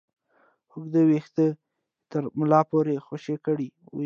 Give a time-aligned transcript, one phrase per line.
[0.71, 1.57] اوږده ويښته يې
[2.11, 3.99] تر ملا پورې خوشې کړي وو.